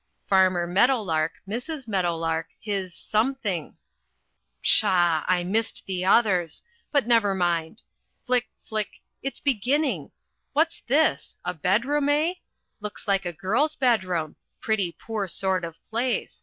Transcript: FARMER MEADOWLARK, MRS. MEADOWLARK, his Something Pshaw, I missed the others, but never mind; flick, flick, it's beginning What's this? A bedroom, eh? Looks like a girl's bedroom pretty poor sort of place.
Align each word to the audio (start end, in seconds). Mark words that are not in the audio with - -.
FARMER 0.25 0.65
MEADOWLARK, 0.65 1.33
MRS. 1.47 1.87
MEADOWLARK, 1.87 2.47
his 2.59 2.91
Something 2.95 3.77
Pshaw, 4.63 5.23
I 5.27 5.43
missed 5.43 5.83
the 5.85 6.03
others, 6.05 6.63
but 6.91 7.05
never 7.05 7.35
mind; 7.35 7.83
flick, 8.25 8.49
flick, 8.63 9.01
it's 9.21 9.39
beginning 9.39 10.09
What's 10.53 10.81
this? 10.87 11.35
A 11.45 11.53
bedroom, 11.53 12.09
eh? 12.09 12.33
Looks 12.79 13.07
like 13.07 13.27
a 13.27 13.31
girl's 13.31 13.75
bedroom 13.75 14.37
pretty 14.59 14.91
poor 14.91 15.27
sort 15.27 15.63
of 15.63 15.75
place. 15.85 16.39